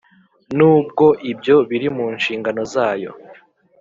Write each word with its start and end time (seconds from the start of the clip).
nubwo 0.57 1.05
ibyo 1.31 1.55
biri 1.69 1.87
mu 1.95 2.05
nshingano 2.17 2.61
zayo 2.73 3.11